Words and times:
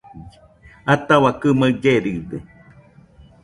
Ataua 0.93 1.31
kɨmaɨ 1.39 1.69
llerɨde 1.81 2.37